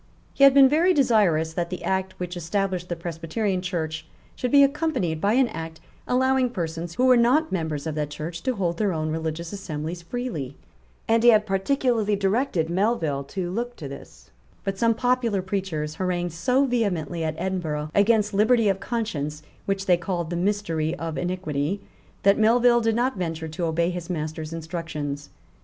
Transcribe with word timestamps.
He 0.33 0.43
had 0.45 0.55
been 0.55 0.67
very 0.67 0.95
desirous 0.95 1.53
that 1.53 1.69
the 1.69 1.83
Act 1.83 2.19
which 2.19 2.35
established 2.35 2.89
the 2.89 2.95
Presbyterian 2.95 3.61
Church 3.61 4.07
should 4.35 4.49
be 4.49 4.63
accompanied 4.63 5.21
by 5.21 5.33
an 5.33 5.47
Act 5.49 5.79
allowing 6.07 6.49
persons 6.49 6.95
who 6.95 7.05
were 7.05 7.15
not 7.15 7.51
members 7.51 7.85
of 7.85 7.93
that 7.93 8.09
Church 8.09 8.41
to 8.41 8.55
hold 8.55 8.77
their 8.79 8.93
own 8.93 9.11
religious 9.11 9.53
assemblies 9.53 10.01
freely; 10.01 10.55
and 11.07 11.21
he 11.21 11.29
had 11.29 11.45
particularly 11.45 12.15
directed 12.15 12.67
Melville 12.67 13.23
to 13.25 13.51
look 13.51 13.75
to 13.75 13.87
this, 13.87 14.31
But 14.63 14.79
some 14.79 14.95
popular 14.95 15.43
preachers 15.43 15.93
harangued 15.93 16.33
so 16.33 16.65
vehemently 16.65 17.23
at 17.23 17.35
Edinburgh 17.37 17.91
against 17.93 18.33
liberty 18.33 18.69
of 18.69 18.79
conscience, 18.79 19.43
which 19.67 19.85
they 19.85 19.97
called 19.97 20.31
the 20.31 20.35
mystery 20.35 20.95
of 20.95 21.15
iniquity, 21.15 21.79
that 22.23 22.39
Melville 22.39 22.81
did 22.81 22.95
not 22.95 23.17
venture 23.17 23.49
to 23.49 23.65
obey 23.65 23.91
his 23.91 24.09
master's 24.09 24.51
instructions. 24.51 25.29